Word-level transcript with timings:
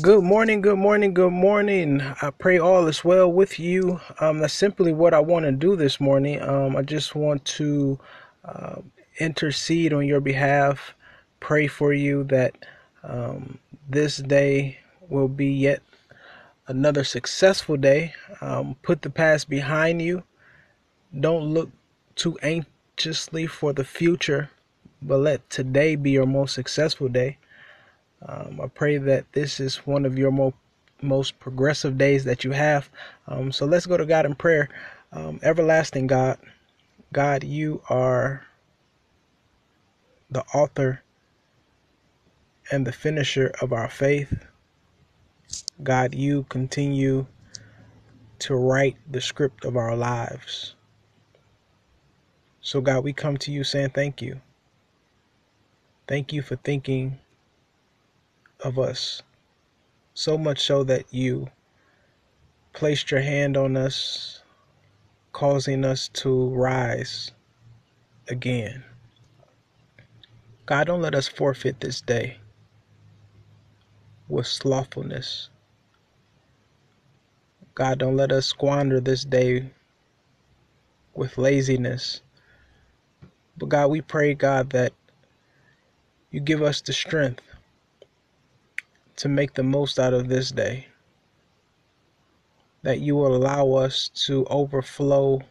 Good 0.00 0.24
morning, 0.24 0.62
good 0.62 0.78
morning, 0.78 1.12
good 1.12 1.34
morning. 1.34 2.00
I 2.00 2.30
pray 2.30 2.58
all 2.58 2.86
is 2.86 3.04
well 3.04 3.30
with 3.30 3.58
you. 3.60 4.00
Um, 4.20 4.38
that's 4.38 4.54
simply 4.54 4.90
what 4.90 5.12
I 5.12 5.20
want 5.20 5.44
to 5.44 5.52
do 5.52 5.76
this 5.76 6.00
morning. 6.00 6.40
Um, 6.40 6.76
I 6.76 6.80
just 6.80 7.14
want 7.14 7.44
to 7.44 8.00
uh, 8.42 8.76
intercede 9.20 9.92
on 9.92 10.06
your 10.06 10.20
behalf, 10.20 10.94
pray 11.40 11.66
for 11.66 11.92
you 11.92 12.24
that 12.24 12.54
um, 13.02 13.58
this 13.86 14.16
day 14.16 14.78
will 15.10 15.28
be 15.28 15.52
yet 15.52 15.82
another 16.68 17.04
successful 17.04 17.76
day. 17.76 18.14
Um, 18.40 18.76
put 18.80 19.02
the 19.02 19.10
past 19.10 19.50
behind 19.50 20.00
you. 20.00 20.22
Don't 21.20 21.52
look 21.52 21.68
too 22.14 22.38
anxiously 22.42 23.46
for 23.46 23.74
the 23.74 23.84
future, 23.84 24.48
but 25.02 25.18
let 25.18 25.50
today 25.50 25.96
be 25.96 26.12
your 26.12 26.24
most 26.24 26.54
successful 26.54 27.08
day. 27.08 27.36
Um, 28.26 28.60
I 28.62 28.68
pray 28.68 28.98
that 28.98 29.32
this 29.32 29.60
is 29.60 29.78
one 29.78 30.04
of 30.04 30.18
your 30.18 30.30
mo- 30.30 30.54
most 31.00 31.38
progressive 31.40 31.98
days 31.98 32.24
that 32.24 32.44
you 32.44 32.52
have. 32.52 32.88
Um, 33.26 33.52
so 33.52 33.66
let's 33.66 33.86
go 33.86 33.96
to 33.96 34.06
God 34.06 34.26
in 34.26 34.34
prayer. 34.34 34.68
Um, 35.12 35.40
everlasting 35.42 36.06
God, 36.06 36.38
God, 37.12 37.44
you 37.44 37.82
are 37.88 38.46
the 40.30 40.42
author 40.54 41.02
and 42.70 42.86
the 42.86 42.92
finisher 42.92 43.52
of 43.60 43.72
our 43.72 43.88
faith. 43.88 44.46
God, 45.82 46.14
you 46.14 46.44
continue 46.48 47.26
to 48.38 48.54
write 48.54 48.96
the 49.10 49.20
script 49.20 49.64
of 49.64 49.76
our 49.76 49.96
lives. 49.96 50.74
So, 52.60 52.80
God, 52.80 53.04
we 53.04 53.12
come 53.12 53.36
to 53.38 53.52
you 53.52 53.64
saying 53.64 53.90
thank 53.90 54.22
you. 54.22 54.40
Thank 56.08 56.32
you 56.32 56.42
for 56.42 56.56
thinking 56.56 57.18
of 58.64 58.78
us 58.78 59.22
so 60.14 60.38
much 60.38 60.62
so 60.64 60.84
that 60.84 61.12
you 61.12 61.48
placed 62.72 63.10
your 63.10 63.20
hand 63.20 63.56
on 63.56 63.76
us, 63.76 64.42
causing 65.32 65.84
us 65.84 66.08
to 66.08 66.48
rise 66.50 67.32
again. 68.28 68.84
God, 70.66 70.86
don't 70.86 71.02
let 71.02 71.14
us 71.14 71.28
forfeit 71.28 71.80
this 71.80 72.00
day 72.00 72.38
with 74.28 74.46
slothfulness. 74.46 75.50
God, 77.74 77.98
don't 77.98 78.16
let 78.16 78.32
us 78.32 78.46
squander 78.46 79.00
this 79.00 79.24
day 79.24 79.70
with 81.14 81.38
laziness. 81.38 82.20
But 83.56 83.70
God, 83.70 83.90
we 83.90 84.00
pray, 84.00 84.34
God, 84.34 84.70
that 84.70 84.92
you 86.30 86.40
give 86.40 86.62
us 86.62 86.80
the 86.80 86.92
strength 86.92 87.42
to 89.22 89.28
make 89.28 89.54
the 89.54 89.62
most 89.62 90.00
out 90.00 90.12
of 90.12 90.26
this 90.26 90.50
day. 90.50 90.84
That 92.82 92.98
you 92.98 93.14
will 93.14 93.36
allow 93.36 93.70
us 93.74 94.08
to 94.26 94.44
overflow 94.46 95.42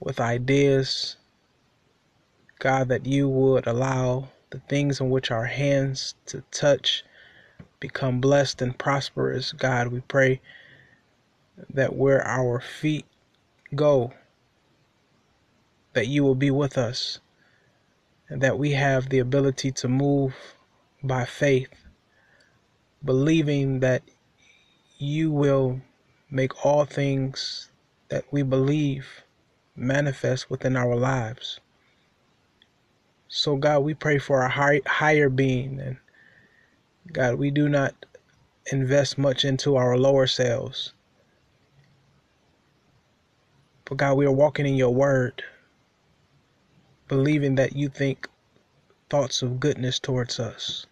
with 0.00 0.18
ideas. 0.18 1.14
God, 2.58 2.88
that 2.88 3.06
you 3.06 3.28
would 3.28 3.68
allow 3.68 4.30
the 4.50 4.58
things 4.68 5.00
in 5.00 5.10
which 5.10 5.30
our 5.30 5.44
hands 5.44 6.16
to 6.26 6.42
touch 6.50 7.04
become 7.78 8.20
blessed 8.20 8.60
and 8.62 8.76
prosperous. 8.76 9.52
God, 9.52 9.86
we 9.92 10.00
pray 10.00 10.40
that 11.72 11.94
where 11.94 12.26
our 12.26 12.60
feet 12.60 13.06
go, 13.76 14.12
that 15.92 16.08
you 16.08 16.24
will 16.24 16.34
be 16.34 16.50
with 16.50 16.78
us, 16.78 17.20
and 18.28 18.40
that 18.40 18.58
we 18.58 18.72
have 18.72 19.08
the 19.08 19.20
ability 19.20 19.70
to 19.70 19.86
move 19.86 20.34
by 21.04 21.24
faith, 21.24 21.68
believing 23.04 23.80
that 23.80 24.02
you 24.98 25.30
will 25.30 25.80
make 26.30 26.64
all 26.64 26.84
things 26.84 27.70
that 28.08 28.24
we 28.30 28.42
believe 28.42 29.22
manifest 29.76 30.50
within 30.50 30.76
our 30.76 30.96
lives. 30.96 31.60
So, 33.28 33.56
God, 33.56 33.80
we 33.80 33.94
pray 33.94 34.18
for 34.18 34.42
our 34.42 34.48
high, 34.48 34.80
higher 34.86 35.28
being, 35.28 35.80
and 35.80 35.96
God, 37.12 37.36
we 37.36 37.50
do 37.50 37.68
not 37.68 37.94
invest 38.72 39.18
much 39.18 39.44
into 39.44 39.76
our 39.76 39.96
lower 39.98 40.26
selves. 40.26 40.94
But 43.84 43.98
God, 43.98 44.16
we 44.16 44.26
are 44.26 44.32
walking 44.32 44.66
in 44.66 44.76
your 44.76 44.94
word, 44.94 45.42
believing 47.08 47.56
that 47.56 47.76
you 47.76 47.88
think 47.88 48.28
thoughts 49.10 49.42
of 49.42 49.60
goodness 49.60 49.98
towards 49.98 50.40
us, 50.40 50.86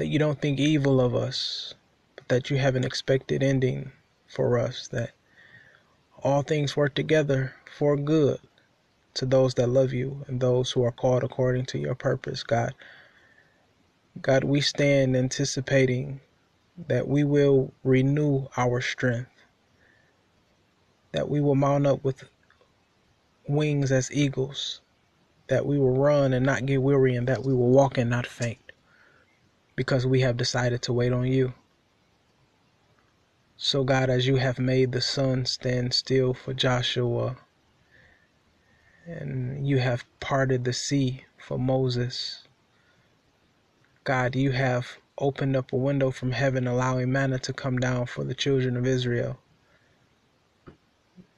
that 0.00 0.06
you 0.06 0.18
don't 0.18 0.40
think 0.40 0.58
evil 0.58 0.98
of 0.98 1.14
us, 1.14 1.74
but 2.16 2.26
that 2.30 2.48
you 2.48 2.56
have 2.56 2.74
an 2.74 2.84
expected 2.84 3.42
ending 3.42 3.92
for 4.26 4.58
us, 4.58 4.88
that 4.88 5.10
all 6.22 6.40
things 6.42 6.74
work 6.74 6.94
together 6.94 7.54
for 7.76 7.98
good 7.98 8.40
to 9.14 9.26
those 9.26 9.54
that 9.54 9.68
love 9.68 9.92
you 9.92 10.24
and 10.26 10.40
those 10.40 10.72
who 10.72 10.82
are 10.84 10.92
called 10.92 11.22
according 11.22 11.66
to 11.66 11.78
your 11.78 11.94
purpose, 11.94 12.42
God. 12.42 12.74
God, 14.22 14.44
we 14.44 14.62
stand 14.62 15.16
anticipating 15.16 16.20
that 16.88 17.06
we 17.06 17.24
will 17.24 17.74
renew 17.84 18.46
our 18.56 18.80
strength, 18.80 19.30
that 21.12 21.28
we 21.28 21.40
will 21.42 21.56
mount 21.56 21.86
up 21.86 22.04
with 22.04 22.24
wings 23.48 23.92
as 23.92 24.10
eagles, 24.12 24.80
that 25.48 25.66
we 25.66 25.78
will 25.78 25.96
run 25.96 26.32
and 26.32 26.46
not 26.46 26.66
get 26.66 26.82
weary, 26.82 27.16
and 27.16 27.28
that 27.28 27.44
we 27.44 27.54
will 27.54 27.70
walk 27.70 27.98
and 27.98 28.10
not 28.10 28.26
faint, 28.26 28.69
because 29.80 30.06
we 30.06 30.20
have 30.20 30.36
decided 30.36 30.82
to 30.82 30.92
wait 30.92 31.10
on 31.10 31.26
you. 31.26 31.54
So, 33.56 33.82
God, 33.82 34.10
as 34.10 34.26
you 34.26 34.36
have 34.36 34.58
made 34.58 34.92
the 34.92 35.00
sun 35.00 35.46
stand 35.46 35.94
still 35.94 36.34
for 36.34 36.52
Joshua, 36.52 37.38
and 39.06 39.66
you 39.66 39.78
have 39.78 40.04
parted 40.20 40.64
the 40.64 40.74
sea 40.74 41.24
for 41.38 41.58
Moses, 41.58 42.42
God, 44.04 44.36
you 44.36 44.50
have 44.50 44.98
opened 45.16 45.56
up 45.56 45.72
a 45.72 45.76
window 45.76 46.10
from 46.10 46.32
heaven, 46.32 46.66
allowing 46.66 47.10
manna 47.10 47.38
to 47.38 47.54
come 47.54 47.78
down 47.78 48.04
for 48.04 48.22
the 48.22 48.34
children 48.34 48.76
of 48.76 48.86
Israel. 48.86 49.38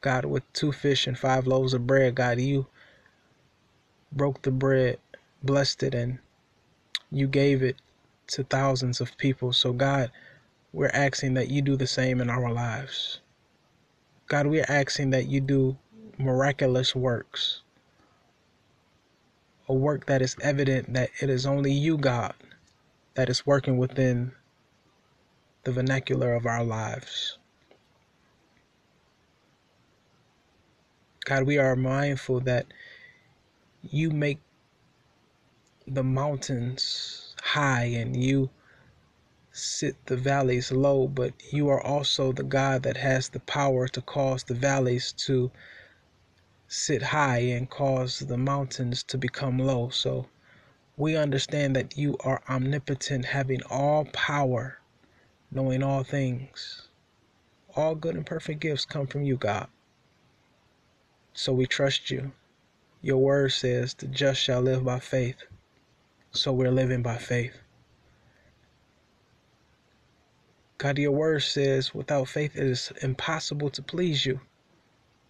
God, 0.01 0.25
with 0.25 0.53
two 0.53 0.73
fish 0.73 1.07
and 1.07 1.17
five 1.17 1.47
loaves 1.47 1.75
of 1.75 1.87
bread, 1.87 2.17
God, 2.17 2.41
you 2.41 2.67
broke 4.11 4.43
the 4.43 4.51
bread, 4.51 4.99
blessed 5.45 5.85
it, 5.85 5.95
and 5.95 6.19
you 7.09 7.29
gave 7.29 7.63
it 7.63 7.77
to 8.29 8.45
thousands 8.45 9.01
of 9.01 9.17
people. 9.19 9.53
So, 9.53 9.73
God, 9.73 10.11
we're 10.73 10.91
asking 10.95 11.35
that 11.35 11.51
you 11.51 11.63
do 11.63 11.77
the 11.77 11.87
same 11.87 12.21
in 12.21 12.31
our 12.31 12.53
lives. 12.53 13.21
God, 14.29 14.47
we're 14.47 14.67
asking 14.69 15.11
that 15.11 15.29
you 15.29 15.41
do 15.41 15.77
miraculous 16.19 16.95
works, 16.95 17.63
a 19.69 19.75
work 19.75 20.07
that 20.07 20.23
is 20.23 20.37
evident 20.43 20.93
that 20.95 21.11
it 21.21 21.31
is 21.31 21.47
only 21.47 21.73
you, 21.73 21.99
God, 21.99 22.35
that 23.15 23.29
is 23.29 23.47
working 23.47 23.79
within 23.79 24.33
the 25.65 25.73
vernacular 25.73 26.35
of 26.35 26.47
our 26.47 26.65
lives. 26.65 27.39
God, 31.25 31.45
we 31.45 31.59
are 31.59 31.77
mindful 31.77 32.41
that 32.41 32.67
you 33.83 34.11
make 34.11 34.39
the 35.87 36.03
mountains 36.03 37.22
high 37.53 37.85
and 37.85 38.17
you 38.17 38.51
sit 39.53 39.95
the 40.07 40.17
valleys 40.17 40.73
low, 40.73 41.07
but 41.07 41.35
you 41.53 41.69
are 41.69 41.83
also 41.83 42.33
the 42.33 42.43
God 42.43 42.83
that 42.85 42.97
has 42.97 43.29
the 43.29 43.41
power 43.41 43.87
to 43.89 44.01
cause 44.01 44.45
the 44.45 44.55
valleys 44.55 45.13
to 45.13 45.51
sit 46.67 47.03
high 47.03 47.41
and 47.41 47.69
cause 47.69 48.21
the 48.21 48.39
mountains 48.39 49.03
to 49.03 49.19
become 49.19 49.59
low. 49.59 49.91
So 49.91 50.27
we 50.97 51.17
understand 51.17 51.77
that 51.77 51.99
you 51.99 52.17
are 52.25 52.43
omnipotent, 52.49 53.27
having 53.27 53.63
all 53.69 54.07
power, 54.07 54.79
knowing 55.51 55.83
all 55.83 56.05
things. 56.05 56.89
All 57.77 57.95
good 57.95 58.17
and 58.17 58.27
perfect 58.27 58.61
gifts 58.61 58.85
come 58.87 59.07
from 59.07 59.25
you, 59.25 59.37
God. 59.37 59.69
So 61.35 61.53
we 61.53 61.67
trust 61.67 62.11
you. 62.11 62.33
Your 63.03 63.19
word 63.19 63.53
says 63.53 63.95
the 63.95 64.07
just 64.07 64.41
shall 64.41 64.61
live 64.63 64.85
by 64.85 65.01
faith. 65.01 65.45
So 66.35 66.51
we're 66.51 66.71
living 66.71 67.03
by 67.03 67.19
faith. 67.19 67.59
God, 70.79 70.99
your 70.99 71.13
word 71.13 71.43
says 71.43 71.95
without 71.95 72.27
faith 72.27 72.57
it 72.57 72.65
is 72.65 72.91
impossible 73.03 73.69
to 73.71 73.83
please 73.83 74.25
you. 74.25 74.41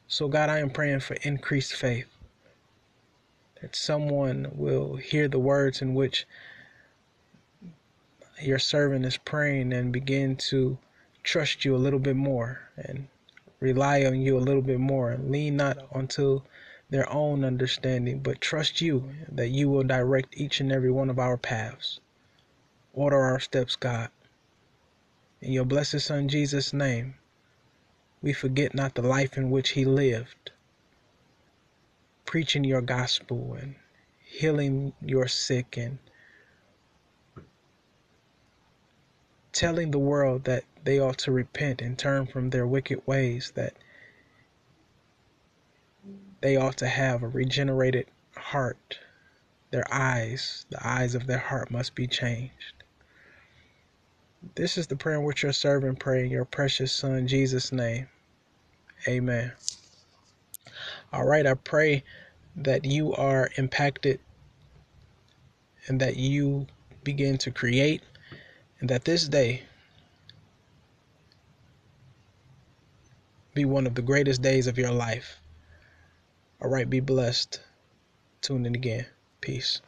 So, 0.07 0.29
God, 0.29 0.49
I 0.49 0.61
am 0.61 0.71
praying 0.71 1.01
for 1.01 1.15
increased 1.23 1.75
faith. 1.75 2.07
That 3.61 3.75
someone 3.75 4.53
will 4.55 4.97
hear 4.97 5.27
the 5.27 5.41
words 5.41 5.83
in 5.83 5.95
which 5.95 6.25
your 8.41 8.61
servant 8.61 9.05
is 9.05 9.17
praying 9.17 9.73
and 9.73 9.93
begin 9.93 10.37
to 10.37 10.79
trust 11.25 11.65
you 11.65 11.75
a 11.75 11.79
little 11.85 11.99
bit 11.99 12.17
more 12.17 12.61
and 12.77 13.09
rely 13.59 14.05
on 14.05 14.21
you 14.21 14.39
a 14.39 14.41
little 14.41 14.63
bit 14.63 14.81
more 14.81 15.11
and 15.11 15.31
lean 15.31 15.57
not 15.57 15.79
onto 15.93 16.43
their 16.93 17.11
own 17.11 17.43
understanding, 17.43 18.19
but 18.19 18.39
trust 18.39 18.83
you 18.83 19.09
that 19.27 19.49
you 19.49 19.71
will 19.71 19.83
direct 19.83 20.37
each 20.37 20.61
and 20.61 20.71
every 20.71 20.91
one 20.91 21.09
of 21.09 21.19
our 21.19 21.39
paths. 21.39 22.01
Order 22.93 23.19
our 23.19 23.41
steps, 23.41 23.77
God. 23.77 24.11
In 25.41 25.53
your 25.53 25.65
blessed 25.65 26.01
Son 26.01 26.29
Jesus' 26.29 26.75
name, 26.75 27.15
we 28.21 28.35
forget 28.35 28.75
not 28.75 28.95
the 28.95 29.01
life 29.01 29.39
in 29.39 29.51
which 29.51 29.71
he 29.71 29.87
lived, 29.87 30.51
preaching 32.27 32.63
your 32.63 32.83
gospel 32.83 33.57
and 33.59 33.77
healing 34.23 34.93
your 35.01 35.27
sick 35.27 35.79
and 35.79 35.99
telling 39.53 39.93
the 39.93 39.99
world 39.99 40.45
that 40.45 40.65
they 40.85 40.99
ought 40.99 41.17
to 41.19 41.33
repent 41.33 41.81
and 41.81 41.99
turn 41.99 42.27
from 42.27 42.51
their 42.51 42.67
wicked 42.67 43.01
ways, 43.07 43.53
that 43.55 43.73
they 46.43 46.57
ought 46.57 46.77
to 46.77 46.89
have 46.89 47.23
a 47.23 47.29
regenerated 47.29 48.07
heart. 48.37 48.99
Their 49.71 49.87
eyes, 49.91 50.67
the 50.71 50.87
eyes 50.87 51.15
of 51.15 51.27
their 51.27 51.39
heart 51.39 51.71
must 51.71 51.95
be 51.95 52.07
changed. 52.07 52.83
This 54.57 54.77
is 54.77 54.89
the 54.89 54.97
prayer 54.97 55.17
in 55.19 55.25
which 55.25 55.45
your 55.45 55.53
servant 55.53 56.01
pray 56.01 56.25
in 56.25 56.31
your 56.31 56.45
precious 56.45 56.93
son 56.93 57.29
Jesus' 57.29 57.73
name. 57.73 58.09
Amen. 59.07 59.53
All 61.13 61.25
right, 61.25 61.47
I 61.47 61.55
pray 61.55 62.03
that 62.57 62.85
you 62.85 63.15
are 63.15 63.49
impacted 63.57 64.19
and 65.87 66.01
that 66.01 66.17
you 66.17 66.67
begin 67.05 67.39
to 67.39 67.51
create 67.51 68.03
and 68.81 68.91
that 68.91 69.05
this 69.05 69.29
day 69.29 69.63
be 73.55 73.65
one 73.65 73.87
of 73.87 73.95
the 73.95 74.03
greatest 74.03 74.43
days 74.43 74.67
of 74.67 74.77
your 74.77 74.91
life. 74.91 75.42
All 76.63 76.71
right, 76.71 76.89
be 76.89 77.01
blessed. 77.01 77.61
Tune 78.41 78.67
in 78.67 78.77
again. 78.77 79.07
Peace. 79.41 79.81